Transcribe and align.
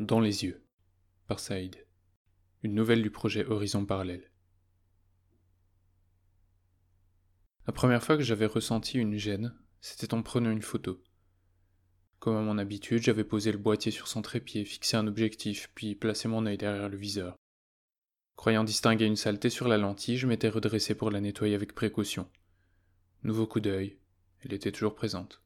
Dans 0.00 0.18
les 0.18 0.42
yeux, 0.42 0.60
par 1.28 1.38
Saïd. 1.38 1.86
Une 2.64 2.74
nouvelle 2.74 3.00
du 3.00 3.12
projet 3.12 3.46
Horizon 3.46 3.86
Parallèle. 3.86 4.28
La 7.68 7.72
première 7.72 8.02
fois 8.02 8.16
que 8.16 8.24
j'avais 8.24 8.46
ressenti 8.46 8.98
une 8.98 9.16
gêne, 9.16 9.54
c'était 9.80 10.12
en 10.12 10.22
prenant 10.22 10.50
une 10.50 10.62
photo. 10.62 11.00
Comme 12.18 12.34
à 12.34 12.40
mon 12.40 12.58
habitude, 12.58 13.04
j'avais 13.04 13.22
posé 13.22 13.52
le 13.52 13.58
boîtier 13.58 13.92
sur 13.92 14.08
son 14.08 14.20
trépied, 14.20 14.64
fixé 14.64 14.96
un 14.96 15.06
objectif, 15.06 15.70
puis 15.76 15.94
placé 15.94 16.26
mon 16.26 16.44
œil 16.44 16.58
derrière 16.58 16.88
le 16.88 16.96
viseur. 16.96 17.36
Croyant 18.34 18.64
distinguer 18.64 19.06
une 19.06 19.14
saleté 19.14 19.48
sur 19.48 19.68
la 19.68 19.78
lentille, 19.78 20.16
je 20.16 20.26
m'étais 20.26 20.48
redressé 20.48 20.96
pour 20.96 21.12
la 21.12 21.20
nettoyer 21.20 21.54
avec 21.54 21.72
précaution. 21.72 22.28
Nouveau 23.22 23.46
coup 23.46 23.60
d'œil, 23.60 24.00
elle 24.40 24.54
était 24.54 24.72
toujours 24.72 24.96
présente. 24.96 25.40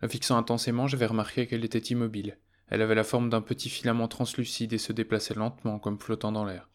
La 0.00 0.08
fixant 0.08 0.36
intensément, 0.36 0.88
j'avais 0.88 1.06
remarqué 1.06 1.46
qu'elle 1.46 1.64
était 1.64 1.78
immobile. 1.78 2.40
Elle 2.72 2.80
avait 2.80 2.94
la 2.94 3.04
forme 3.04 3.28
d'un 3.28 3.42
petit 3.42 3.68
filament 3.68 4.08
translucide 4.08 4.72
et 4.72 4.78
se 4.78 4.94
déplaçait 4.94 5.34
lentement 5.34 5.78
comme 5.78 5.98
flottant 5.98 6.32
dans 6.32 6.46
l'air. 6.46 6.70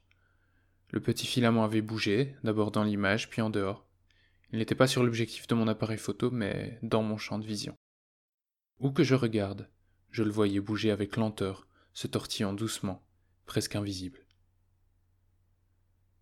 Le 0.92 1.00
petit 1.00 1.26
filament 1.26 1.64
avait 1.64 1.82
bougé, 1.82 2.36
d'abord 2.44 2.70
dans 2.70 2.84
l'image, 2.84 3.32
puis 3.32 3.42
en 3.42 3.50
dehors. 3.50 3.84
Il 4.52 4.59
n'était 4.59 4.75
pas 4.75 4.86
sur 4.86 5.02
l'objectif 5.02 5.48
de 5.48 5.56
mon 5.56 5.68
appareil 5.68 5.98
photo, 5.98 6.30
mais 6.30 6.78
dans 6.84 7.02
mon 7.02 7.18
champ 7.18 7.40
de 7.40 7.48
vision. 7.48 7.75
Où 8.80 8.92
que 8.92 9.03
je 9.03 9.16
regarde, 9.16 9.72
je 10.12 10.22
le 10.22 10.30
voyais 10.30 10.59
bouger 10.59 10.92
avec 10.92 11.16
lenteur, 11.16 11.68
se 11.94 12.06
tortillant 12.06 12.53
doucement, 12.53 13.03
presque 13.48 13.75
invisible. 13.75 14.20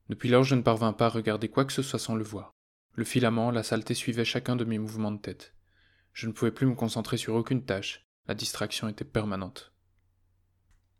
Depuis 0.07 0.29
lors, 0.29 0.45
je 0.45 0.55
ne 0.55 0.61
parvins 0.61 0.93
pas 0.93 1.07
à 1.07 1.09
regarder 1.09 1.49
quoi 1.49 1.65
que 1.65 1.73
ce 1.73 1.81
soit 1.81 1.99
sans 1.99 2.15
le 2.15 2.23
voir. 2.23 2.53
Le 2.93 3.03
filament, 3.03 3.51
la 3.51 3.61
saleté 3.61 3.93
suivaient 3.93 4.23
chacun 4.23 4.55
de 4.55 4.63
mes 4.63 4.79
mouvements 4.79 5.11
de 5.11 5.19
tête. 5.19 5.53
Je 6.13 6.27
ne 6.27 6.31
pouvais 6.31 6.51
plus 6.51 6.65
me 6.65 6.75
concentrer 6.75 7.17
sur 7.17 7.35
aucune 7.35 7.65
tâche, 7.65 8.04
la 8.27 8.35
distraction 8.35 8.87
était 8.87 9.05
permanente. 9.05 9.71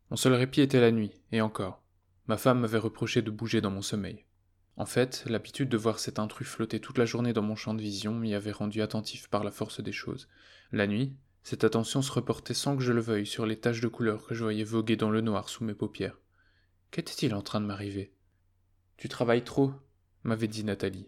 Mon 0.10 0.18
seul 0.18 0.34
répit 0.34 0.62
était 0.62 0.80
la 0.80 0.92
nuit, 0.92 1.12
et 1.32 1.42
encore. 1.42 1.82
Ma 2.28 2.38
femme 2.38 2.60
m'avait 2.60 2.78
reproché 2.78 3.22
de 3.22 3.32
bouger 3.32 3.62
dans 3.62 3.72
mon 3.72 3.82
sommeil. 3.82 4.26
En 4.78 4.86
fait, 4.86 5.24
l'habitude 5.26 5.70
de 5.70 5.78
voir 5.78 6.00
cet 6.00 6.20
intrus 6.20 6.48
flotter 6.48 6.80
toute 6.80 6.98
la 6.98 7.06
journée 7.06 7.34
dans 7.34 7.42
mon 7.42 7.56
champ 7.56 7.74
de 7.74 7.82
vision 7.82 8.14
m'y 8.14 8.34
avait 8.34 8.52
rendu 8.52 8.82
attentif 8.82 9.30
par 9.30 9.44
la 9.44 9.52
force 9.52 9.82
des 9.82 9.92
choses. 9.92 10.28
La 10.72 10.86
nuit, 10.86 11.16
cette 11.44 11.64
attention 11.64 12.02
se 12.02 12.12
reportait 12.12 12.54
sans 12.54 12.76
que 12.76 12.84
je 12.84 12.92
le 12.92 13.02
veuille 13.02 13.26
sur 13.26 13.46
les 13.46 13.60
taches 13.60 13.82
de 13.82 13.88
couleur 13.88 14.26
que 14.26 14.36
je 14.36 14.44
voyais 14.44 14.64
voguer 14.64 14.96
dans 14.96 15.12
le 15.12 15.22
noir 15.22 15.50
sous 15.50 15.64
mes 15.64 15.76
paupières. 15.76 16.20
Qu'était-il 16.92 17.34
en 17.34 17.42
train 17.42 17.62
de 17.62 17.66
m'arriver? 17.66 18.14
Tu 18.98 19.10
travailles 19.10 19.44
trop, 19.44 19.74
m'avait 20.24 20.48
dit 20.48 20.64
Nathalie. 20.64 21.08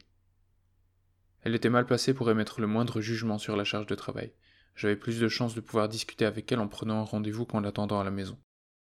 Elle 1.41 1.55
était 1.55 1.69
mal 1.69 1.85
placée 1.85 2.13
pour 2.13 2.29
émettre 2.29 2.61
le 2.61 2.67
moindre 2.67 3.01
jugement 3.01 3.37
sur 3.37 3.55
la 3.55 3.63
charge 3.63 3.87
de 3.87 3.95
travail. 3.95 4.31
J'avais 4.77 4.95
plus 4.95 5.19
de 5.19 5.27
chances 5.27 5.55
de 5.55 5.59
pouvoir 5.59 5.89
discuter 5.89 6.23
avec 6.23 6.51
elle 6.51 6.59
en 6.59 6.67
prenant 6.67 6.99
un 6.99 7.03
rendez-vous 7.03 7.45
qu'en 7.45 7.61
l'attendant 7.61 7.99
à 7.99 8.03
la 8.03 8.11
maison. 8.11 8.37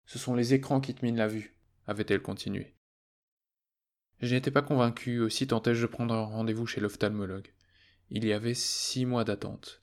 Ce 0.05 0.19
sont 0.19 0.35
les 0.35 0.53
écrans 0.53 0.81
qui 0.81 0.94
te 0.94 1.05
minent 1.05 1.16
la 1.16 1.30
vue, 1.30 1.55
avait-elle 1.88 2.22
continué. 2.22 2.75
Je 4.19 4.35
n'étais 4.35 4.52
pas 4.52 4.61
convaincu, 4.61 5.22
aussi 5.22 5.47
tentais-je 5.47 5.83
de 5.83 5.88
prendre 5.88 6.13
un 6.13 6.25
rendez-vous 6.25 6.67
chez 6.67 6.81
l'ophtalmologue. 6.81 7.53
Il 8.09 8.25
y 8.25 8.33
avait 8.33 8.55
six 8.55 9.05
mois 9.05 9.23
d'attente. 9.23 9.81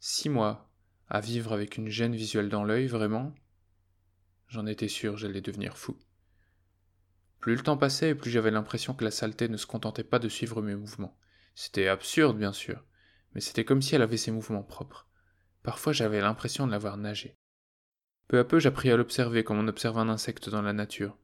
Six 0.00 0.28
mois 0.28 0.72
à 1.08 1.20
vivre 1.20 1.52
avec 1.52 1.76
une 1.76 1.88
gêne 1.88 2.16
visuelle 2.16 2.48
dans 2.48 2.64
l'œil, 2.64 2.88
vraiment? 2.88 3.32
J'en 4.48 4.66
étais 4.66 4.88
sûr, 4.88 5.16
j'allais 5.16 5.40
devenir 5.40 5.78
fou. 5.78 5.96
Plus 7.38 7.54
le 7.54 7.62
temps 7.62 7.76
passait, 7.76 8.16
plus 8.16 8.32
j'avais 8.32 8.50
l'impression 8.50 8.92
que 8.92 9.04
la 9.04 9.12
saleté 9.12 9.48
ne 9.48 9.56
se 9.56 9.66
contentait 9.66 10.02
pas 10.02 10.18
de 10.18 10.28
suivre 10.28 10.62
mes 10.62 10.74
mouvements. 10.74 11.16
C'était 11.54 11.86
absurde, 11.86 12.36
bien 12.36 12.52
sûr, 12.52 12.84
mais 13.34 13.40
c'était 13.40 13.64
comme 13.64 13.82
si 13.82 13.94
elle 13.94 14.02
avait 14.02 14.16
ses 14.16 14.32
mouvements 14.32 14.64
propres. 14.64 15.07
Parfois 15.68 15.92
j'avais 15.92 16.22
l'impression 16.22 16.66
de 16.66 16.72
l'avoir 16.72 16.96
nagé. 16.96 17.36
Peu 18.26 18.38
à 18.38 18.44
peu 18.44 18.58
j'appris 18.58 18.90
à 18.90 18.96
l'observer 18.96 19.44
comme 19.44 19.58
on 19.58 19.68
observe 19.68 19.98
un 19.98 20.08
insecte 20.08 20.48
dans 20.48 20.62
la 20.62 20.72
nature. 20.72 21.18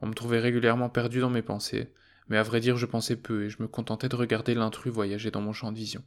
On 0.00 0.06
me 0.06 0.14
trouvait 0.14 0.40
régulièrement 0.40 0.88
perdu 0.88 1.20
dans 1.20 1.28
mes 1.28 1.42
pensées, 1.42 1.92
mais 2.28 2.38
à 2.38 2.42
vrai 2.42 2.60
dire 2.60 2.78
je 2.78 2.86
pensais 2.86 3.16
peu 3.16 3.44
et 3.44 3.50
je 3.50 3.60
me 3.60 3.68
contentais 3.68 4.08
de 4.08 4.16
regarder 4.16 4.54
l'intrus 4.54 4.90
voyager 4.90 5.30
dans 5.30 5.42
mon 5.42 5.52
champ 5.52 5.72
de 5.72 5.76
vision. 5.76 6.02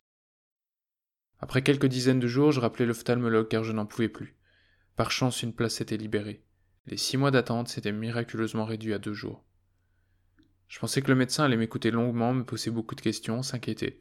Après 1.37 1.61
quelques 1.61 1.85
dizaines 1.85 2.19
de 2.19 2.25
jours, 2.25 2.51
je 2.51 2.59
rappelais 2.59 2.87
l'ophtalmologue 2.87 3.49
car 3.49 3.63
je 3.63 3.71
n'en 3.71 3.85
pouvais 3.85 4.09
plus. 4.09 4.35
Par 4.95 5.11
chance, 5.11 5.43
une 5.43 5.53
place 5.53 5.75
s'était 5.75 5.95
libérée. 5.95 6.43
Les 6.87 6.97
six 6.97 7.17
mois 7.17 7.29
d'attente 7.29 7.67
s'étaient 7.67 7.91
miraculeusement 7.91 8.65
réduits 8.65 8.95
à 8.95 8.97
deux 8.97 9.13
jours. 9.13 9.45
Je 10.69 10.79
pensais 10.79 11.03
que 11.03 11.09
le 11.09 11.15
médecin 11.15 11.43
allait 11.43 11.55
m'écouter 11.55 11.91
longuement, 11.91 12.33
me 12.33 12.45
poser 12.45 12.71
beaucoup 12.71 12.95
de 12.95 13.01
questions, 13.01 13.43
s'inquiéter. 13.43 13.99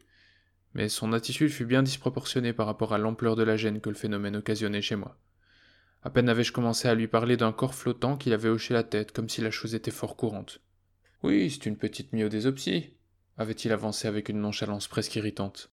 Mais 0.75 0.89
son 0.89 1.13
attitude 1.13 1.49
fut 1.49 1.65
bien 1.65 1.83
disproportionnée 1.83 2.53
par 2.53 2.65
rapport 2.65 2.93
à 2.93 2.97
l'ampleur 2.97 3.35
de 3.35 3.43
la 3.43 3.55
gêne 3.55 3.79
que 3.79 3.89
le 3.89 3.95
phénomène 3.95 4.35
occasionnait 4.35 4.81
chez 4.81 4.97
moi. 4.97 5.17
À 6.03 6.09
peine 6.09 6.29
avais-je 6.29 6.51
commencé 6.51 6.87
à 6.87 6.93
lui 6.93 7.07
parler 7.07 7.37
d'un 7.37 7.53
corps 7.53 7.73
flottant 7.73 8.17
qu'il 8.17 8.33
avait 8.33 8.49
hoché 8.49 8.73
la 8.73 8.83
tête, 8.83 9.11
comme 9.11 9.29
si 9.29 9.41
la 9.41 9.51
chose 9.51 9.73
était 9.73 9.89
fort 9.89 10.17
courante. 10.17 10.59
Oui, 11.23 11.49
c'est 11.49 11.65
une 11.65 11.77
petite 11.77 12.13
myodésopsie, 12.13 12.91
avait-il 13.37 13.71
avancé 13.71 14.07
avec 14.07 14.29
une 14.29 14.41
nonchalance 14.41 14.87
presque 14.87 15.15
irritante. 15.15 15.71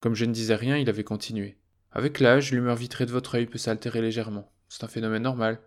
Comme 0.00 0.14
je 0.14 0.24
ne 0.24 0.32
disais 0.32 0.56
rien, 0.56 0.78
il 0.78 0.88
avait 0.88 1.04
continué. 1.04 1.58
Avec 1.92 2.18
l'âge, 2.18 2.50
l'humeur 2.50 2.76
vitrée 2.76 3.06
de 3.06 3.12
votre 3.12 3.36
œil 3.36 3.46
peut 3.46 3.58
s'altérer 3.58 4.00
légèrement. 4.00 4.50
C'est 4.68 4.84
un 4.84 4.88
phénomène 4.88 5.22
normal. 5.22 5.60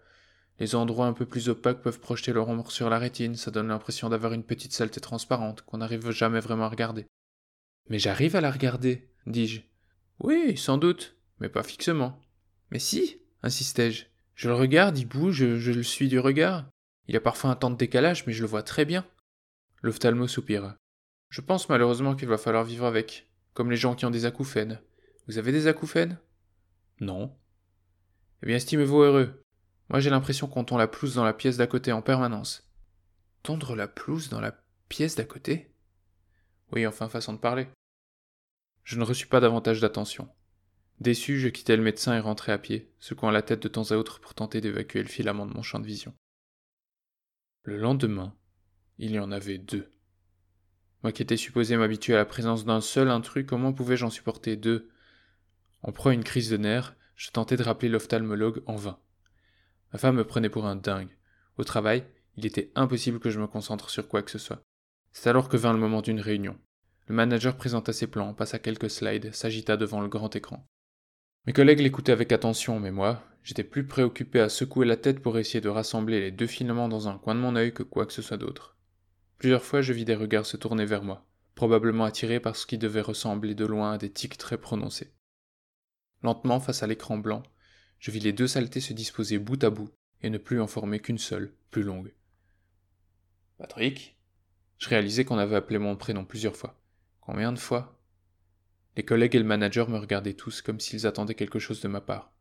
Les 0.59 0.75
endroits 0.75 1.05
un 1.05 1.13
peu 1.13 1.25
plus 1.25 1.47
opaques 1.47 1.83
peuvent 1.83 1.99
projeter 1.99 2.33
leur 2.33 2.49
ombre 2.49 2.71
sur 2.71 2.89
la 2.89 2.97
rétine, 2.97 3.35
ça 3.35 3.51
donne 3.51 3.67
l'impression 3.67 4.09
d'avoir 4.09 4.33
une 4.33 4.43
petite 4.43 4.73
saleté 4.73 4.99
transparente 4.99 5.61
qu'on 5.61 5.77
n'arrive 5.77 6.09
jamais 6.09 6.39
vraiment 6.39 6.65
à 6.65 6.69
regarder. 6.69 7.05
Mais 7.89 7.99
j'arrive 7.99 8.35
à 8.35 8.41
la 8.41 8.51
regarder, 8.51 9.09
dis-je. 9.25 9.61
Oui, 10.19 10.57
sans 10.57 10.77
doute, 10.77 11.15
mais 11.39 11.49
pas 11.49 11.63
fixement. 11.63 12.21
Mais 12.71 12.79
si, 12.79 13.21
insistai-je. 13.43 14.05
Je 14.35 14.49
le 14.49 14.55
regarde, 14.55 14.97
il 14.97 15.05
bouge, 15.05 15.55
je, 15.57 15.71
le 15.71 15.83
suis 15.83 16.07
du 16.07 16.19
regard. 16.19 16.69
Il 17.07 17.15
a 17.15 17.21
parfois 17.21 17.49
un 17.49 17.55
temps 17.55 17.69
de 17.69 17.77
décalage, 17.77 18.25
mais 18.27 18.33
je 18.33 18.41
le 18.41 18.47
vois 18.47 18.63
très 18.63 18.85
bien. 18.85 19.05
L'ophtalmo 19.81 20.27
soupira. 20.27 20.77
Je 21.29 21.41
pense 21.41 21.69
malheureusement 21.69 22.15
qu'il 22.15 22.27
va 22.27 22.37
falloir 22.37 22.63
vivre 22.63 22.85
avec, 22.85 23.29
comme 23.53 23.71
les 23.71 23.77
gens 23.77 23.95
qui 23.95 24.05
ont 24.05 24.11
des 24.11 24.25
acouphènes. 24.25 24.81
Vous 25.27 25.37
avez 25.37 25.51
des 25.51 25.67
acouphènes? 25.67 26.19
Non. 26.99 27.35
Eh 28.43 28.47
bien, 28.47 28.55
estimez-vous 28.55 29.01
heureux. 29.01 29.43
Moi 29.89 29.99
j'ai 29.99 30.09
l'impression 30.09 30.47
qu'on 30.47 30.63
tond 30.63 30.77
la 30.77 30.87
pelouse 30.87 31.15
dans 31.15 31.23
la 31.23 31.33
pièce 31.33 31.57
d'à 31.57 31.67
côté 31.67 31.91
en 31.91 32.01
permanence. 32.01 32.69
Tondre 33.43 33.75
la 33.75 33.87
pelouse 33.87 34.29
dans 34.29 34.41
la 34.41 34.55
pièce 34.89 35.15
d'à 35.15 35.23
côté? 35.23 35.73
Oui, 36.71 36.85
enfin 36.85 37.09
façon 37.09 37.33
de 37.33 37.39
parler. 37.39 37.67
Je 38.83 38.97
ne 38.97 39.03
reçus 39.03 39.27
pas 39.27 39.39
davantage 39.39 39.81
d'attention. 39.81 40.29
Déçu, 40.99 41.39
je 41.39 41.49
quittai 41.49 41.75
le 41.75 41.83
médecin 41.83 42.15
et 42.15 42.19
rentrai 42.19 42.51
à 42.51 42.57
pied, 42.57 42.91
secouant 42.99 43.31
la 43.31 43.41
tête 43.41 43.61
de 43.61 43.67
temps 43.67 43.91
à 43.91 43.95
autre 43.95 44.19
pour 44.19 44.33
tenter 44.33 44.61
d'évacuer 44.61 45.01
le 45.01 45.09
filament 45.09 45.45
de 45.45 45.53
mon 45.53 45.61
champ 45.61 45.79
de 45.79 45.85
vision. 45.85 46.13
Le 47.63 47.77
lendemain, 47.77 48.35
il 48.97 49.11
y 49.11 49.19
en 49.19 49.31
avait 49.31 49.57
deux. 49.57 49.91
Moi 51.03 51.11
qui 51.11 51.21
étais 51.21 51.37
supposé 51.37 51.77
m'habituer 51.77 52.15
à 52.15 52.17
la 52.17 52.25
présence 52.25 52.65
d'un 52.65 52.81
seul 52.81 53.09
intrus, 53.09 53.45
comment 53.47 53.73
pouvais-je 53.73 54.05
en 54.05 54.09
supporter 54.09 54.55
deux? 54.55 54.89
En 55.83 55.91
proie 55.91 56.11
à 56.11 56.15
une 56.15 56.23
crise 56.23 56.49
de 56.49 56.57
nerfs, 56.57 56.95
je 57.15 57.29
tentai 57.29 57.55
de 57.55 57.63
rappeler 57.63 57.89
l'ophtalmologue 57.89 58.63
en 58.65 58.75
vain. 58.75 58.99
Ma 59.93 59.99
femme 59.99 60.15
me 60.15 60.25
prenait 60.25 60.49
pour 60.49 60.65
un 60.65 60.75
dingue. 60.75 61.15
Au 61.57 61.63
travail, 61.63 62.05
il 62.35 62.45
était 62.45 62.71
impossible 62.75 63.19
que 63.19 63.29
je 63.29 63.39
me 63.39 63.47
concentre 63.47 63.89
sur 63.89 64.07
quoi 64.07 64.23
que 64.23 64.31
ce 64.31 64.39
soit. 64.39 64.61
C'est 65.11 65.29
alors 65.29 65.49
que 65.49 65.57
vint 65.57 65.73
le 65.73 65.79
moment 65.79 66.01
d'une 66.01 66.19
réunion. 66.19 66.59
Le 67.07 67.15
manager 67.15 67.55
présenta 67.55 67.93
ses 67.93 68.07
plans, 68.07 68.33
passa 68.33 68.59
quelques 68.59 68.89
slides, 68.89 69.33
s'agita 69.33 69.77
devant 69.77 70.01
le 70.01 70.09
grand 70.09 70.35
écran. 70.35 70.67
Mes 71.45 71.53
collègues 71.53 71.79
l'écoutaient 71.79 72.11
avec 72.11 72.33
attention, 72.33 72.81
mais 72.81 72.91
moi, 72.91 73.23
j'étais 73.43 73.63
plus 73.63 73.87
préoccupé 73.87 74.41
à 74.41 74.49
secouer 74.49 74.85
la 74.85 74.97
tête 74.97 75.21
pour 75.21 75.37
essayer 75.37 75.61
de 75.61 75.69
rassembler 75.69 76.19
les 76.19 76.31
deux 76.31 76.47
filaments 76.47 76.89
dans 76.89 77.07
un 77.07 77.17
coin 77.17 77.33
de 77.33 77.39
mon 77.39 77.55
œil 77.55 77.73
que 77.73 77.83
quoi 77.83 78.05
que 78.05 78.11
ce 78.11 78.21
soit 78.21 78.35
d'autre. 78.35 78.75
Plusieurs 79.37 79.63
fois, 79.63 79.81
je 79.81 79.93
vis 79.93 80.03
des 80.03 80.15
regards 80.15 80.45
se 80.45 80.57
tourner 80.57 80.85
vers 80.85 81.03
moi, 81.03 81.25
probablement 81.55 82.03
attirés 82.03 82.41
par 82.41 82.57
ce 82.57 82.65
qui 82.65 82.77
devait 82.77 82.99
ressembler 82.99 83.55
de 83.55 83.65
loin 83.65 83.93
à 83.93 83.97
des 83.97 84.11
tics 84.11 84.37
très 84.37 84.57
prononcés. 84.57 85.13
Lentement, 86.23 86.59
face 86.59 86.83
à 86.83 86.87
l'écran 86.87 87.17
blanc, 87.17 87.43
je 87.99 88.11
vis 88.11 88.19
les 88.19 88.33
deux 88.33 88.47
saletés 88.47 88.81
se 88.81 88.91
disposer 88.91 89.39
bout 89.39 89.63
à 89.63 89.69
bout 89.69 89.89
et 90.21 90.29
ne 90.29 90.37
plus 90.37 90.59
en 90.59 90.67
former 90.67 90.99
qu'une 90.99 91.17
seule, 91.17 91.53
plus 91.71 91.83
longue. 91.83 92.13
Patrick? 93.57 94.17
Je 94.77 94.89
réalisais 94.89 95.23
qu'on 95.23 95.37
avait 95.37 95.55
appelé 95.55 95.79
mon 95.79 95.95
prénom 95.95 96.25
plusieurs 96.25 96.55
fois. 96.55 96.77
Combien 97.27 97.51
de 97.51 97.59
fois? 97.59 97.99
Les 98.95 99.03
collègues 99.03 99.35
et 99.35 99.39
le 99.39 99.43
manager 99.43 99.89
me 99.89 99.97
regardaient 99.97 100.33
tous 100.33 100.61
comme 100.61 100.79
s'ils 100.79 101.05
attendaient 101.05 101.35
quelque 101.35 101.59
chose 101.59 101.81
de 101.81 101.89
ma 101.89 101.99
part. 101.99 102.31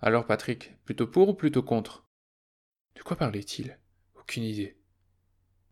Alors 0.00 0.26
Patrick, 0.26 0.74
plutôt 0.84 1.06
pour 1.06 1.28
ou 1.28 1.34
plutôt 1.34 1.62
contre? 1.62 2.04
De 2.96 3.02
quoi 3.02 3.16
parlait-il? 3.16 3.78
Aucune 4.16 4.42
idée. 4.42 4.76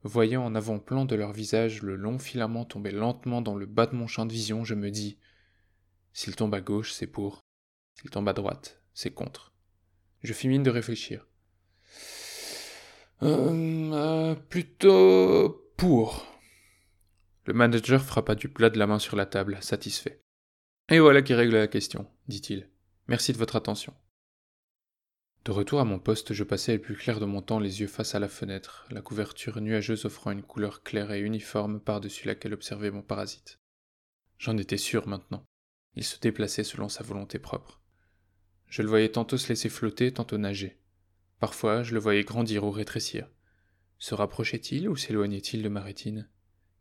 Voyant 0.05 0.45
en 0.45 0.55
avant-plan 0.55 1.05
de 1.05 1.17
leur 1.17 1.33
visage 1.33 1.83
le 1.83 1.97
long 1.97 2.21
filament 2.21 2.65
tomber 2.65 2.93
lentement 2.93 3.43
dans 3.43 3.57
le 3.57 3.67
bas 3.67 3.87
de 3.87 3.97
mon 3.97 4.07
champ 4.07 4.25
de 4.25 4.33
vision, 4.33 4.63
je 4.63 4.77
me 4.77 4.93
dis 4.93 5.19
S'il 6.13 6.37
tombe 6.37 6.55
à 6.55 6.61
gauche, 6.61 6.93
c'est 6.93 7.09
pour. 7.09 7.41
S'il 8.01 8.11
tombe 8.11 8.29
à 8.29 8.35
droite, 8.35 8.81
c'est 8.95 9.13
contre. 9.13 9.53
Je 10.23 10.33
fis 10.33 10.47
mine 10.47 10.63
de 10.63 10.71
réfléchir. 10.71 11.27
Euh, 13.25 13.91
euh, 13.93 14.35
plutôt 14.37 15.73
pour. 15.77 16.32
Le 17.45 17.55
manager 17.55 18.03
frappa 18.03 18.35
du 18.35 18.49
plat 18.49 18.71
de 18.71 18.79
la 18.79 18.87
main 18.87 19.01
sur 19.01 19.17
la 19.17 19.27
table, 19.27 19.59
satisfait. 19.61 20.21
Et 20.89 21.01
voilà 21.01 21.23
qui 21.23 21.35
règle 21.35 21.57
la 21.57 21.67
question, 21.67 22.09
dit-il. 22.29 22.69
Merci 23.09 23.33
de 23.33 23.39
votre 23.39 23.57
attention. 23.57 23.95
De 25.45 25.51
retour 25.51 25.81
à 25.81 25.85
mon 25.85 25.99
poste, 25.99 26.35
je 26.35 26.45
passais 26.45 26.75
le 26.75 26.81
plus 26.81 26.95
clair 26.95 27.19
de 27.19 27.25
mon 27.25 27.43
temps 27.43 27.59
les 27.59 27.81
yeux 27.81 27.89
face 27.89 28.15
à 28.15 28.21
la 28.21 28.29
fenêtre, 28.29 28.87
la 28.91 29.03
couverture 29.03 29.61
nuageuse 29.61 30.05
offrant 30.05 30.31
une 30.31 30.45
couleur 30.45 30.85
claire 30.85 31.11
et 31.11 31.21
uniforme 31.21 31.81
par-dessus 31.81 32.29
laquelle 32.29 32.55
observait 32.55 32.93
mon 32.93 33.03
parasite. 33.03 33.59
J'en 34.39 34.57
étais 34.57 34.77
sûr 34.77 35.09
maintenant. 35.09 35.45
Il 35.97 36.05
se 36.05 36.21
déplaçait 36.21 36.63
selon 36.63 36.89
sa 36.89 37.03
volonté 37.03 37.41
propre. 37.41 37.81
Je 38.69 38.83
le 38.83 38.89
voyais 38.89 39.11
tantôt 39.11 39.37
se 39.37 39.49
laisser 39.49 39.69
flotter, 39.69 40.13
tantôt 40.13 40.39
nager. 40.39 40.79
Parfois, 41.41 41.83
je 41.83 41.93
le 41.93 42.01
voyais 42.01 42.23
grandir 42.23 42.63
ou 42.63 42.71
rétrécir. 42.71 43.29
Se 43.99 44.15
rapprochait-il 44.15 44.89
ou 44.89 44.95
s'éloignait-il 44.95 45.65
de 45.65 45.69
ma 45.69 45.81
rétine? 45.81 46.29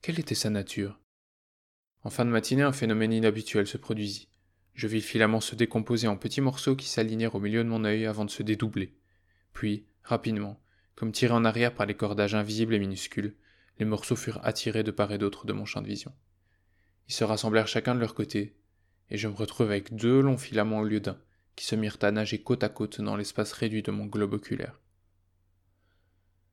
Quelle 0.01 0.19
était 0.19 0.33
sa 0.33 0.49
nature? 0.49 0.99
En 2.03 2.09
fin 2.09 2.25
de 2.25 2.31
matinée, 2.31 2.63
un 2.63 2.71
phénomène 2.71 3.13
inhabituel 3.13 3.67
se 3.67 3.77
produisit. 3.77 4.29
Je 4.73 4.87
vis 4.87 4.95
le 4.95 5.03
filament 5.03 5.41
se 5.41 5.53
décomposer 5.53 6.07
en 6.07 6.17
petits 6.17 6.41
morceaux 6.41 6.75
qui 6.75 6.87
s'alignèrent 6.87 7.35
au 7.35 7.39
milieu 7.39 7.63
de 7.63 7.69
mon 7.69 7.85
œil 7.85 8.07
avant 8.07 8.25
de 8.25 8.31
se 8.31 8.41
dédoubler. 8.41 8.95
Puis, 9.53 9.85
rapidement, 10.03 10.59
comme 10.95 11.11
tirés 11.11 11.35
en 11.35 11.45
arrière 11.45 11.75
par 11.75 11.85
les 11.85 11.93
cordages 11.93 12.33
invisibles 12.33 12.73
et 12.73 12.79
minuscules, 12.79 13.35
les 13.77 13.85
morceaux 13.85 14.15
furent 14.15 14.43
attirés 14.43 14.81
de 14.81 14.89
part 14.89 15.11
et 15.11 15.19
d'autre 15.19 15.45
de 15.45 15.53
mon 15.53 15.65
champ 15.65 15.83
de 15.83 15.87
vision. 15.87 16.11
Ils 17.07 17.13
se 17.13 17.23
rassemblèrent 17.23 17.67
chacun 17.67 17.93
de 17.93 17.99
leur 17.99 18.15
côté, 18.15 18.57
et 19.11 19.19
je 19.19 19.27
me 19.27 19.35
retrouvai 19.35 19.69
avec 19.69 19.95
deux 19.95 20.19
longs 20.19 20.37
filaments 20.37 20.79
au 20.79 20.83
lieu 20.83 20.99
d'un, 20.99 21.21
qui 21.55 21.65
se 21.65 21.75
mirent 21.75 21.99
à 22.01 22.09
nager 22.09 22.41
côte 22.41 22.63
à 22.63 22.69
côte 22.69 23.01
dans 23.01 23.17
l'espace 23.17 23.51
réduit 23.51 23.83
de 23.83 23.91
mon 23.91 24.07
globe 24.07 24.33
oculaire. 24.33 24.79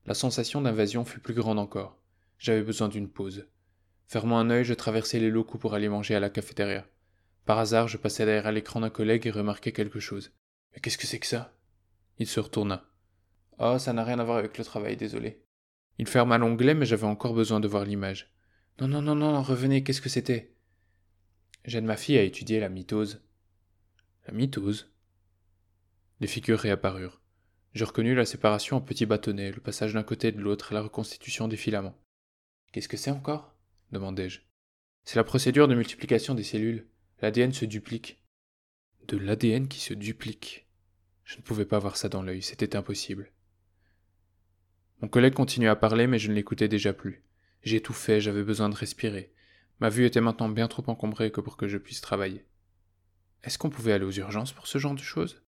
La 0.05 0.13
sensation 0.13 0.61
d'invasion 0.61 1.03
fut 1.03 1.19
plus 1.19 1.33
grande 1.33 1.57
encore. 1.57 1.98
J'avais 2.39 2.63
besoin 2.63 2.87
d'une 2.87 3.09
pause. 3.09 3.47
Fermant 4.07 4.39
un 4.39 4.49
œil, 4.49 4.63
je 4.63 4.73
traversai 4.73 5.19
les 5.19 5.29
locaux 5.29 5.57
pour 5.57 5.73
aller 5.73 5.89
manger 5.89 6.15
à 6.15 6.19
la 6.19 6.29
cafétéria. 6.29 6.87
Par 7.45 7.59
hasard, 7.59 7.87
je 7.87 7.97
passai 7.97 8.25
derrière 8.25 8.51
l'écran 8.51 8.79
d'un 8.79 8.89
collègue 8.89 9.27
et 9.27 9.31
remarquai 9.31 9.73
quelque 9.73 9.99
chose. 9.99 10.31
Mais 10.73 10.79
qu'est-ce 10.79 10.97
que 10.97 11.05
c'est 11.05 11.19
que 11.19 11.27
ça? 11.27 11.53
Il 12.17 12.27
se 12.27 12.39
retourna. 12.39 12.85
Oh, 13.59 13.77
ça 13.77 13.91
n'a 13.91 14.05
rien 14.05 14.19
à 14.19 14.23
voir 14.23 14.37
avec 14.37 14.57
le 14.57 14.63
travail, 14.63 14.95
désolé. 14.95 15.43
Il 15.97 16.07
ferma 16.07 16.37
l'onglet, 16.37 16.73
mais 16.73 16.85
j'avais 16.85 17.03
encore 17.03 17.33
besoin 17.33 17.59
de 17.59 17.67
voir 17.67 17.83
l'image. 17.83 18.33
Non, 18.79 18.87
non, 18.87 19.01
non, 19.01 19.15
non, 19.15 19.41
revenez, 19.41 19.83
qu'est-ce 19.83 20.01
que 20.01 20.07
c'était? 20.07 20.55
J'aide 21.65 21.83
ma 21.83 21.97
fille 21.97 22.17
à 22.17 22.23
étudier 22.23 22.61
la 22.61 22.69
mitose. 22.69 23.21
La 24.27 24.33
mitose? 24.33 24.93
Les 26.21 26.27
figures 26.27 26.59
réapparurent. 26.59 27.21
Je 27.73 27.83
reconnus 27.83 28.15
la 28.15 28.25
séparation 28.25 28.77
en 28.77 28.81
petits 28.81 29.05
bâtonnets, 29.05 29.51
le 29.51 29.59
passage 29.59 29.93
d'un 29.93 30.03
côté 30.03 30.29
et 30.29 30.31
de 30.31 30.39
l'autre, 30.39 30.73
la 30.73 30.81
reconstitution 30.81 31.49
des 31.49 31.57
filaments. 31.57 31.99
Qu'est-ce 32.71 32.87
que 32.87 32.97
c'est 32.97 33.11
encore? 33.11 33.55
demandai-je. 33.91 34.41
C'est 35.03 35.15
la 35.15 35.23
procédure 35.23 35.67
de 35.67 35.75
multiplication 35.75 36.35
des 36.35 36.43
cellules. 36.43 36.87
L'ADN 37.21 37.51
se 37.51 37.65
duplique. 37.65 38.23
De 39.07 39.17
l'ADN 39.17 39.67
qui 39.67 39.79
se 39.79 39.93
duplique. 39.93 40.67
Je 41.23 41.37
ne 41.37 41.41
pouvais 41.41 41.65
pas 41.65 41.79
voir 41.79 41.97
ça 41.97 42.09
dans 42.09 42.21
l'œil, 42.21 42.41
c'était 42.41 42.75
impossible. 42.75 43.31
Mon 45.01 45.07
collègue 45.07 45.33
continuait 45.33 45.69
à 45.69 45.75
parler, 45.75 46.07
mais 46.07 46.19
je 46.19 46.29
ne 46.29 46.35
l'écoutais 46.35 46.67
déjà 46.67 46.93
plus. 46.93 47.23
J'étouffais, 47.63 48.21
j'avais 48.21 48.43
besoin 48.43 48.69
de 48.69 48.75
respirer. 48.75 49.33
Ma 49.79 49.89
vue 49.89 50.05
était 50.05 50.21
maintenant 50.21 50.49
bien 50.49 50.67
trop 50.67 50.83
encombrée 50.87 51.31
que 51.31 51.41
pour 51.41 51.57
que 51.57 51.67
je 51.67 51.77
puisse 51.77 52.01
travailler. 52.01 52.45
Est-ce 53.43 53.57
qu'on 53.57 53.69
pouvait 53.69 53.93
aller 53.93 54.05
aux 54.05 54.11
urgences 54.11 54.51
pour 54.51 54.67
ce 54.67 54.77
genre 54.77 54.95
de 54.95 54.99
choses? 54.99 55.41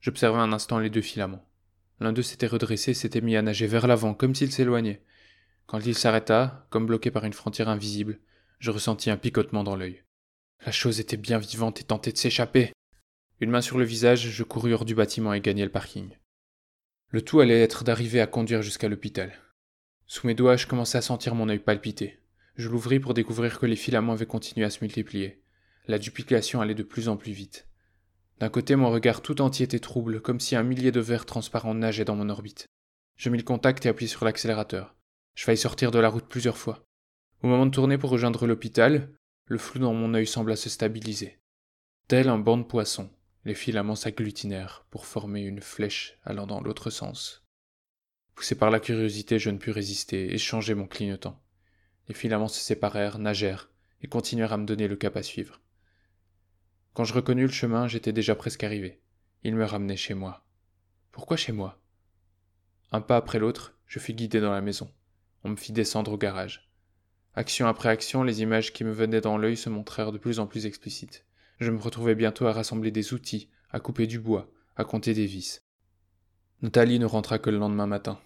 J'observai 0.00 0.38
un 0.38 0.52
instant 0.52 0.78
les 0.78 0.90
deux 0.90 1.02
filaments. 1.02 1.44
L'un 2.00 2.12
d'eux 2.12 2.22
s'était 2.22 2.46
redressé 2.46 2.92
et 2.92 2.94
s'était 2.94 3.20
mis 3.20 3.36
à 3.36 3.42
nager 3.42 3.66
vers 3.66 3.86
l'avant, 3.86 4.14
comme 4.14 4.34
s'il 4.34 4.52
s'éloignait. 4.52 5.02
Quand 5.66 5.80
il 5.80 5.94
s'arrêta, 5.94 6.66
comme 6.70 6.86
bloqué 6.86 7.10
par 7.10 7.24
une 7.24 7.32
frontière 7.32 7.68
invisible, 7.68 8.18
je 8.58 8.70
ressentis 8.70 9.10
un 9.10 9.16
picotement 9.16 9.64
dans 9.64 9.76
l'œil. 9.76 10.02
La 10.64 10.72
chose 10.72 11.00
était 11.00 11.16
bien 11.16 11.38
vivante 11.38 11.80
et 11.80 11.84
tentait 11.84 12.12
de 12.12 12.18
s'échapper. 12.18 12.72
Une 13.40 13.50
main 13.50 13.60
sur 13.60 13.78
le 13.78 13.84
visage, 13.84 14.30
je 14.30 14.42
courus 14.42 14.74
hors 14.74 14.84
du 14.84 14.94
bâtiment 14.94 15.34
et 15.34 15.40
gagnai 15.40 15.64
le 15.64 15.70
parking. 15.70 16.16
Le 17.10 17.22
tout 17.22 17.40
allait 17.40 17.60
être 17.60 17.84
d'arriver 17.84 18.20
à 18.20 18.26
conduire 18.26 18.62
jusqu'à 18.62 18.88
l'hôpital. 18.88 19.32
Sous 20.06 20.26
mes 20.26 20.34
doigts, 20.34 20.56
je 20.56 20.66
commençais 20.66 20.98
à 20.98 21.02
sentir 21.02 21.34
mon 21.34 21.48
œil 21.48 21.58
palpiter. 21.58 22.18
Je 22.56 22.68
l'ouvris 22.68 23.00
pour 23.00 23.14
découvrir 23.14 23.58
que 23.58 23.66
les 23.66 23.76
filaments 23.76 24.12
avaient 24.12 24.26
continué 24.26 24.64
à 24.64 24.70
se 24.70 24.82
multiplier. 24.82 25.42
La 25.86 25.98
duplication 25.98 26.60
allait 26.60 26.74
de 26.74 26.82
plus 26.82 27.08
en 27.08 27.16
plus 27.16 27.32
vite. 27.32 27.66
D'un 28.38 28.48
côté, 28.48 28.76
mon 28.76 28.90
regard 28.90 29.22
tout 29.22 29.40
entier 29.40 29.64
était 29.64 29.78
trouble, 29.78 30.20
comme 30.20 30.40
si 30.40 30.56
un 30.56 30.62
millier 30.62 30.92
de 30.92 31.00
verres 31.00 31.26
transparents 31.26 31.74
nageaient 31.74 32.04
dans 32.04 32.16
mon 32.16 32.30
orbite. 32.30 32.66
Je 33.16 33.30
mis 33.30 33.38
le 33.38 33.44
contact 33.44 33.86
et 33.86 33.88
appuyai 33.88 34.08
sur 34.08 34.24
l'accélérateur. 34.24 34.94
Je 35.34 35.44
faillis 35.44 35.58
sortir 35.58 35.90
de 35.90 35.98
la 35.98 36.08
route 36.08 36.28
plusieurs 36.28 36.56
fois. 36.56 36.84
Au 37.42 37.46
moment 37.46 37.66
de 37.66 37.70
tourner 37.70 37.98
pour 37.98 38.10
rejoindre 38.10 38.46
l'hôpital, 38.46 39.12
le 39.46 39.58
flou 39.58 39.80
dans 39.80 39.92
mon 39.92 40.14
œil 40.14 40.26
sembla 40.26 40.56
se 40.56 40.70
stabiliser. 40.70 41.40
Tel 42.08 42.28
un 42.28 42.38
banc 42.38 42.56
de 42.56 42.62
poissons, 42.62 43.10
les 43.44 43.54
filaments 43.54 43.96
s'agglutinèrent 43.96 44.86
pour 44.90 45.06
former 45.06 45.42
une 45.42 45.60
flèche 45.60 46.18
allant 46.24 46.46
dans 46.46 46.60
l'autre 46.60 46.90
sens. 46.90 47.44
Poussé 48.34 48.54
par 48.54 48.70
la 48.70 48.80
curiosité, 48.80 49.38
je 49.38 49.50
ne 49.50 49.58
pus 49.58 49.70
résister 49.70 50.32
et 50.32 50.38
changer 50.38 50.74
mon 50.74 50.86
clignotant. 50.86 51.42
Les 52.08 52.14
filaments 52.14 52.48
se 52.48 52.60
séparèrent, 52.60 53.18
nagèrent, 53.18 53.70
et 54.02 54.08
continuèrent 54.08 54.52
à 54.52 54.58
me 54.58 54.66
donner 54.66 54.88
le 54.88 54.96
cap 54.96 55.16
à 55.16 55.22
suivre. 55.22 55.60
Quand 56.92 57.04
je 57.04 57.14
reconnus 57.14 57.48
le 57.48 57.52
chemin, 57.52 57.88
j'étais 57.88 58.12
déjà 58.12 58.34
presque 58.34 58.64
arrivé. 58.64 59.00
Il 59.42 59.54
me 59.54 59.64
ramenait 59.64 59.96
chez 59.96 60.14
moi. 60.14 60.46
Pourquoi 61.12 61.36
chez 61.36 61.52
moi? 61.52 61.80
Un 62.92 63.00
pas 63.00 63.16
après 63.16 63.38
l'autre, 63.38 63.78
je 63.86 63.98
fus 63.98 64.14
guidé 64.14 64.40
dans 64.40 64.52
la 64.52 64.60
maison. 64.60 64.90
On 65.44 65.50
me 65.50 65.56
fit 65.56 65.72
descendre 65.72 66.12
au 66.12 66.18
garage. 66.18 66.70
Action 67.34 67.66
après 67.66 67.88
action, 67.88 68.22
les 68.22 68.42
images 68.42 68.72
qui 68.72 68.84
me 68.84 68.92
venaient 68.92 69.20
dans 69.20 69.38
l'œil 69.38 69.56
se 69.56 69.68
montrèrent 69.68 70.12
de 70.12 70.18
plus 70.18 70.38
en 70.38 70.46
plus 70.46 70.66
explicites. 70.66 71.26
Je 71.60 71.70
me 71.70 71.78
retrouvais 71.78 72.14
bientôt 72.14 72.46
à 72.46 72.52
rassembler 72.52 72.90
des 72.90 73.12
outils, 73.12 73.50
à 73.70 73.80
couper 73.80 74.06
du 74.06 74.18
bois, 74.18 74.50
à 74.76 74.84
compter 74.84 75.14
des 75.14 75.26
vis. 75.26 75.60
Nathalie 76.62 76.98
ne 76.98 77.06
rentra 77.06 77.38
que 77.38 77.50
le 77.50 77.58
lendemain 77.58 77.86
matin. 77.86 78.20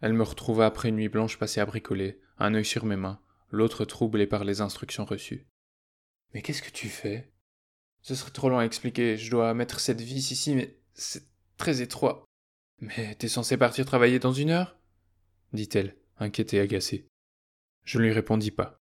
Elle 0.00 0.12
me 0.12 0.22
retrouva 0.22 0.66
après 0.66 0.88
une 0.88 0.96
nuit 0.96 1.08
blanche 1.08 1.38
passée 1.38 1.60
à 1.60 1.66
bricoler, 1.66 2.20
un 2.38 2.54
œil 2.54 2.64
sur 2.64 2.84
mes 2.84 2.96
mains, 2.96 3.20
l'autre 3.50 3.84
troublé 3.84 4.26
par 4.26 4.44
les 4.44 4.60
instructions 4.60 5.04
reçues. 5.04 5.46
Mais 6.34 6.42
qu'est-ce 6.42 6.62
que 6.62 6.70
tu 6.70 6.88
fais? 6.88 7.32
Ce 8.02 8.14
serait 8.14 8.30
trop 8.30 8.48
long 8.48 8.58
à 8.58 8.64
expliquer, 8.64 9.16
je 9.16 9.30
dois 9.30 9.54
mettre 9.54 9.80
cette 9.80 10.00
vis 10.00 10.30
ici, 10.30 10.54
mais 10.54 10.78
c'est 10.94 11.24
très 11.56 11.80
étroit. 11.80 12.24
Mais 12.80 13.14
t'es 13.14 13.28
censé 13.28 13.56
partir 13.56 13.86
travailler 13.86 14.18
dans 14.18 14.32
une 14.32 14.50
heure? 14.50 14.78
dit-elle, 15.52 15.96
inquiète 16.18 16.54
et 16.54 16.60
agacée. 16.60 17.08
Je 17.84 17.98
ne 17.98 18.04
lui 18.04 18.12
répondis 18.12 18.50
pas. 18.50 18.82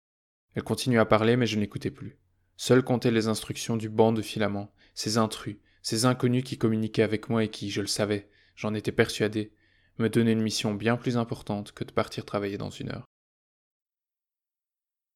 Elle 0.55 0.62
continuait 0.62 0.99
à 0.99 1.07
parler, 1.07 1.37
mais 1.37 1.47
je 1.47 1.59
n'écoutais 1.59 1.91
plus. 1.91 2.19
Seul 2.57 2.85
comptaient 2.85 3.11
les 3.11 3.29
instructions 3.29 3.77
du 3.77 3.89
banc 3.89 4.12
de 4.12 4.23
filaments, 4.23 4.73
ces 4.95 5.19
intrus, 5.19 5.57
ces 5.83 6.05
inconnus 6.05 6.45
qui 6.45 6.59
communiquaient 6.59 7.03
avec 7.03 7.29
moi 7.29 7.45
et 7.45 7.51
qui, 7.51 7.71
je 7.71 7.81
le 7.81 7.87
savais, 7.87 8.31
j'en 8.55 8.75
étais 8.75 8.93
persuadé, 8.93 9.53
me 9.99 10.09
donnaient 10.09 10.33
une 10.33 10.43
mission 10.43 10.75
bien 10.75 10.97
plus 10.97 11.17
importante 11.17 11.73
que 11.73 11.85
de 11.85 11.93
partir 11.93 12.25
travailler 12.25 12.59
dans 12.59 12.71
une 12.71 12.91
heure. 12.91 13.07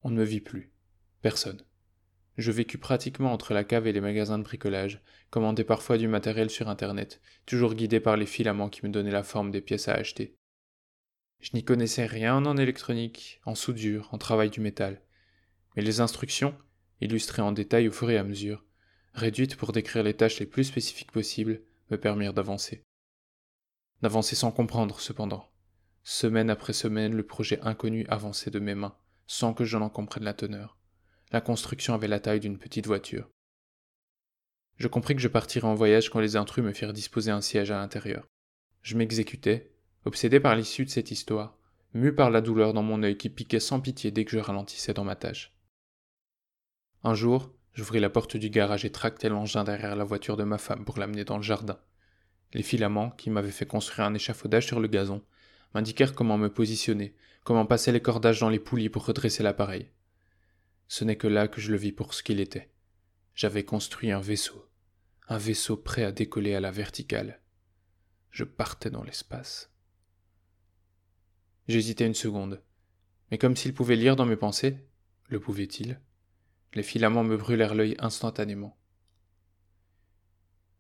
On 0.03 0.11
ne 0.11 0.17
me 0.17 0.25
vit 0.25 0.41
plus. 0.41 0.73
Personne. 1.23 1.63
Je 2.37 2.53
vécus 2.53 2.81
pratiquement 2.81 3.33
entre 3.33 3.55
la 3.55 3.65
cave 3.65 3.87
et 3.87 3.93
les 3.93 4.01
magasins 4.01 4.39
de 4.39 4.45
bricolage, 4.45 5.03
commandais 5.31 5.65
parfois 5.65 5.97
du 5.97 6.07
matériel 6.07 6.51
sur 6.51 6.69
Internet, 6.69 7.23
toujours 7.47 7.75
guidé 7.75 7.99
par 7.99 8.17
les 8.17 8.27
filaments 8.27 8.69
qui 8.69 8.85
me 8.85 8.91
donnaient 8.91 9.11
la 9.11 9.23
forme 9.23 9.51
des 9.51 9.63
pièces 9.63 9.89
à 9.89 9.95
acheter. 9.95 10.37
Je 11.41 11.51
n'y 11.55 11.65
connaissais 11.65 12.07
rien 12.07 12.45
en 12.45 12.57
électronique, 12.57 13.41
en 13.45 13.55
soudure, 13.55 14.09
en 14.13 14.19
travail 14.19 14.51
du 14.51 14.61
métal. 14.61 15.03
Mais 15.77 15.83
les 15.83 16.01
instructions, 16.01 16.57
illustrées 17.01 17.43
en 17.43 17.53
détail 17.53 17.89
au 17.89 17.93
fur 17.93 18.11
et 18.11 18.19
à 18.19 18.25
mesure, 18.25 18.65
réduites 19.15 19.57
pour 19.57 19.73
décrire 19.73 20.03
les 20.03 20.15
tâches 20.15 20.41
les 20.41 20.47
plus 20.47 20.65
spécifiques 20.65 21.13
possibles, 21.13 21.61
me 21.91 21.99
permirent 21.99 22.35
d'avancer. 22.35 22.83
D'avancer 24.03 24.37
sans 24.37 24.51
comprendre, 24.51 25.01
cependant. 25.01 25.51
Semaine 26.03 26.51
après 26.51 26.73
semaine, 26.73 27.15
le 27.15 27.27
projet 27.27 27.61
inconnu 27.63 28.07
avançait 28.09 28.51
de 28.51 28.59
mes 28.59 28.75
mains, 28.75 28.97
sans 29.27 29.55
que 29.55 29.65
je 29.65 29.77
n'en 29.77 29.91
comprenne 29.91 30.25
la 30.25 30.35
teneur. 30.35 30.79
La 31.33 31.41
construction 31.41 31.95
avait 31.95 32.09
la 32.09 32.21
taille 32.21 32.41
d'une 32.41 32.59
petite 32.59 32.87
voiture. 32.87 33.29
Je 34.77 34.89
compris 34.89 35.17
que 35.17 35.23
je 35.23 35.29
partirais 35.29 35.67
en 35.67 35.75
voyage 35.75 36.11
quand 36.11 36.21
les 36.21 36.37
intrus 36.37 36.65
me 36.65 36.73
firent 36.73 36.93
disposer 36.93 37.31
un 37.31 37.41
siège 37.41 37.71
à 37.71 37.79
l'intérieur. 37.79 38.27
Je 38.83 38.97
m'exécutais, 38.97 39.73
obsédé 40.07 40.39
par 40.41 40.55
l'issue 40.55 40.85
de 40.85 40.91
cette 40.91 41.11
histoire, 41.11 41.59
mu 41.93 42.15
par 42.15 42.31
la 42.31 42.41
douleur 42.41 42.73
dans 42.73 42.83
mon 42.83 43.03
œil 43.03 43.19
qui 43.19 43.29
piquait 43.29 43.61
sans 43.61 43.81
pitié 43.81 44.13
dès 44.13 44.25
que 44.25 44.31
je 44.31 44.39
ralentissais 44.39 44.95
dans 44.95 45.05
ma 45.05 45.17
tâche. 45.17 45.53
Un 47.03 47.15
jour, 47.15 47.53
j'ouvris 47.75 48.01
la 48.01 48.09
porte 48.09 48.37
du 48.37 48.49
garage 48.49 48.85
et 48.85 48.93
tractai 48.93 49.29
l'engin 49.29 49.65
derrière 49.65 49.97
la 49.97 50.05
voiture 50.05 50.37
de 50.37 50.45
ma 50.45 50.59
femme 50.59 50.85
pour 50.85 50.99
l'amener 50.99 51.25
dans 51.25 51.37
le 51.37 51.43
jardin. 51.43 51.79
Les 52.53 52.63
filaments, 52.63 53.11
qui 53.11 53.31
m'avaient 53.31 53.51
fait 53.51 53.67
construire 53.67 54.07
un 54.07 54.15
échafaudage 54.15 54.67
sur 54.67 54.79
le 54.79 54.89
gazon, 54.89 55.23
m'indiquèrent 55.75 56.15
comment 56.15 56.39
me 56.39 56.53
positionner, 56.53 57.17
comment 57.43 57.67
passer 57.67 57.91
les 57.91 58.01
cordages 58.01 58.41
dans 58.41 58.49
les 58.49 58.61
poulies 58.61 58.89
pour 58.89 59.05
redresser 59.07 59.43
l'appareil. 59.43 59.91
Ce 60.87 61.05
n'est 61.05 61.17
que 61.17 61.27
là 61.27 61.49
que 61.49 61.61
je 61.61 61.73
le 61.73 61.77
vis 61.77 61.93
pour 61.93 62.15
ce 62.15 62.23
qu'il 62.23 62.39
était. 62.39 62.71
J'avais 63.35 63.65
construit 63.65 64.13
un 64.13 64.21
vaisseau, 64.21 64.69
un 65.29 65.39
vaisseau 65.39 65.77
prêt 65.77 66.05
à 66.05 66.13
décoller 66.13 66.55
à 66.55 66.61
la 66.61 66.71
verticale. 66.71 67.41
Je 68.31 68.45
partais 68.45 68.91
dans 68.91 69.03
l'espace. 69.03 69.76
J'hésitais 71.69 72.07
une 72.07 72.15
seconde. 72.15 72.63
Mais 73.31 73.39
comme 73.39 73.57
s'il 73.57 73.75
pouvait 73.75 73.97
lire 73.97 74.17
dans 74.17 74.27
mes 74.27 74.37
pensées, 74.37 74.77
le 75.29 75.41
pouvait-il? 75.41 76.01
Les 76.75 76.83
filaments 76.83 77.25
me 77.25 77.37
brûlèrent 77.37 77.75
l'œil 77.75 77.97
instantanément. 77.99 78.79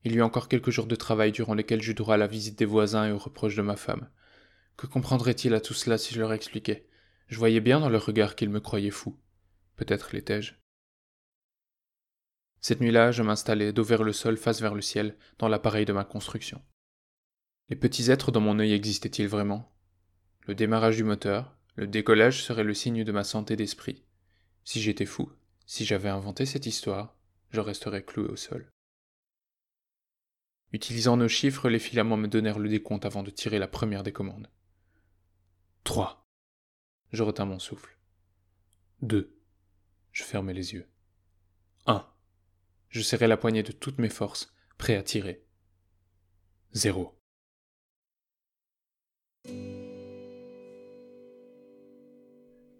Il 0.05 0.13
y 0.13 0.17
eut 0.17 0.23
encore 0.23 0.49
quelques 0.49 0.71
jours 0.71 0.87
de 0.87 0.95
travail 0.95 1.33
durant 1.33 1.55
lesquels 1.55 1.83
j'eus 1.83 1.95
droit 1.95 2.15
à 2.15 2.19
la 2.19 2.29
visite 2.29 2.59
des 2.59 2.65
voisins 2.65 3.09
et 3.09 3.13
aux 3.13 3.19
reproches 3.19 3.57
de 3.57 3.63
ma 3.63 3.75
femme. 3.75 4.09
Que 4.77 4.87
comprendraient-ils 4.87 5.55
à 5.55 5.61
tout 5.61 5.75
cela 5.75 5.99
si 5.99 6.15
je 6.15 6.21
leur 6.21 6.33
expliquais? 6.33 6.89
Je 7.27 7.39
voyais 7.39 7.61
bien 7.61 7.81
dans 7.81 7.89
leur 7.89 8.07
regard 8.07 8.37
qu'ils 8.37 8.51
me 8.51 8.61
croyaient 8.61 8.91
fou. 8.91 9.19
Peut-être 9.75 10.11
l'étais-je. 10.13 10.55
Cette 12.61 12.81
nuit-là, 12.81 13.11
je 13.11 13.23
m'installai, 13.23 13.73
dos 13.73 13.83
vers 13.83 14.05
le 14.05 14.13
sol, 14.13 14.37
face 14.37 14.61
vers 14.61 14.75
le 14.75 14.83
ciel, 14.83 15.17
dans 15.39 15.49
l'appareil 15.49 15.85
de 15.85 15.93
ma 15.93 16.05
construction. 16.05 16.63
Les 17.69 17.77
petits 17.77 18.11
êtres 18.11 18.31
dans 18.31 18.41
mon 18.41 18.59
œil 18.61 18.73
existaient-ils 18.73 19.29
vraiment? 19.29 19.76
Le 20.47 20.55
démarrage 20.55 20.97
du 20.97 21.03
moteur, 21.03 21.57
le 21.75 21.89
décollage 21.89 22.45
serait 22.45 22.63
le 22.63 22.73
signe 22.73 23.03
de 23.03 23.13
ma 23.13 23.25
santé 23.25 23.57
d'esprit. 23.57 24.05
Si 24.65 24.81
j'étais 24.81 25.05
fou, 25.05 25.33
si 25.67 25.85
j'avais 25.85 26.09
inventé 26.09 26.47
cette 26.47 26.67
histoire, 26.67 27.17
je 27.51 27.61
resterais 27.61 28.05
cloué 28.05 28.29
au 28.29 28.37
sol. 28.37 28.71
Utilisant 30.73 31.17
nos 31.17 31.27
chiffres, 31.27 31.69
les 31.69 31.81
filaments 31.81 32.17
me 32.17 32.29
donnèrent 32.29 32.61
le 32.61 32.69
décompte 32.69 33.05
avant 33.05 33.25
de 33.25 33.31
tirer 33.31 33.59
la 33.59 33.67
première 33.67 34.05
des 34.05 34.13
commandes. 34.13 34.49
3. 35.83 36.25
Je 37.13 37.23
retins 37.25 37.45
mon 37.45 37.59
souffle. 37.59 37.99
2. 39.03 39.37
Je 40.13 40.23
fermai 40.23 40.55
les 40.55 40.75
yeux. 40.75 40.89
1. 41.87 42.07
Je 42.89 43.03
serrai 43.03 43.27
la 43.27 43.37
poignée 43.37 43.63
de 43.65 43.73
toutes 43.73 43.99
mes 43.99 44.09
forces, 44.09 44.55
prêt 44.79 44.97
à 44.97 45.03
tirer. 45.03 45.45
0. 46.73 47.16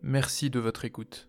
Merci 0.09 0.51
de 0.51 0.61
votre 0.61 0.85
écoute. 0.85 1.29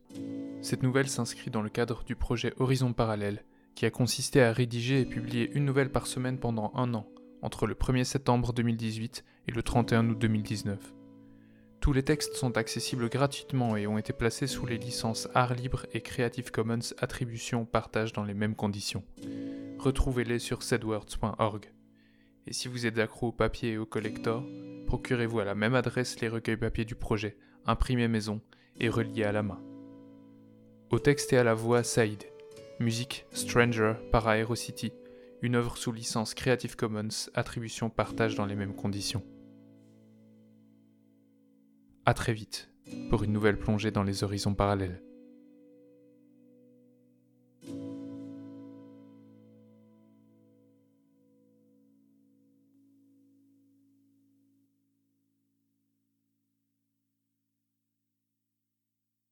Cette 0.61 0.83
nouvelle 0.83 1.09
s'inscrit 1.09 1.49
dans 1.49 1.63
le 1.63 1.69
cadre 1.69 2.03
du 2.03 2.15
projet 2.15 2.53
Horizon 2.57 2.93
Parallèle, 2.93 3.43
qui 3.73 3.87
a 3.87 3.89
consisté 3.89 4.39
à 4.39 4.53
rédiger 4.53 5.01
et 5.01 5.05
publier 5.05 5.49
une 5.55 5.65
nouvelle 5.65 5.91
par 5.91 6.05
semaine 6.05 6.37
pendant 6.37 6.71
un 6.75 6.93
an, 6.93 7.07
entre 7.41 7.65
le 7.65 7.73
1er 7.73 8.03
septembre 8.03 8.53
2018 8.53 9.25
et 9.47 9.51
le 9.51 9.63
31 9.63 10.07
août 10.09 10.19
2019. 10.19 10.93
Tous 11.79 11.91
les 11.91 12.03
textes 12.03 12.35
sont 12.35 12.55
accessibles 12.55 13.09
gratuitement 13.09 13.77
et 13.77 13.87
ont 13.87 13.97
été 13.97 14.13
placés 14.13 14.45
sous 14.45 14.67
les 14.67 14.77
licences 14.77 15.27
Art 15.33 15.55
Libre 15.55 15.87
et 15.93 16.01
Creative 16.01 16.51
Commons 16.51 16.93
Attribution 16.99 17.65
Partage 17.65 18.13
dans 18.13 18.25
les 18.25 18.35
mêmes 18.35 18.55
conditions. 18.55 19.03
Retrouvez-les 19.79 20.37
sur 20.37 20.61
sedwords.org. 20.61 21.71
Et 22.45 22.53
si 22.53 22.67
vous 22.67 22.85
êtes 22.85 22.99
accro 22.99 23.29
au 23.29 23.31
papier 23.31 23.71
et 23.71 23.77
au 23.79 23.87
collector, 23.87 24.45
procurez-vous 24.85 25.39
à 25.39 25.45
la 25.45 25.55
même 25.55 25.73
adresse 25.73 26.19
les 26.21 26.29
recueils 26.29 26.57
papier 26.57 26.85
du 26.85 26.93
projet, 26.93 27.37
imprimés 27.65 28.07
maison 28.07 28.39
et 28.79 28.89
reliés 28.89 29.23
à 29.23 29.31
la 29.31 29.43
main. 29.43 29.61
Au 30.89 30.99
texte 30.99 31.33
et 31.33 31.37
à 31.37 31.43
la 31.43 31.53
voix, 31.53 31.83
Saïd. 31.83 32.23
Musique 32.79 33.25
Stranger 33.31 33.93
par 34.11 34.29
Aerocity, 34.29 34.93
une 35.41 35.55
œuvre 35.55 35.77
sous 35.77 35.91
licence 35.91 36.33
Creative 36.33 36.75
Commons, 36.75 37.29
attribution 37.33 37.89
partage 37.89 38.35
dans 38.35 38.45
les 38.45 38.55
mêmes 38.55 38.75
conditions. 38.75 39.23
A 42.05 42.13
très 42.13 42.33
vite 42.33 42.69
pour 43.09 43.23
une 43.23 43.33
nouvelle 43.33 43.57
plongée 43.57 43.91
dans 43.91 44.03
les 44.03 44.23
horizons 44.23 44.53
parallèles. 44.53 45.01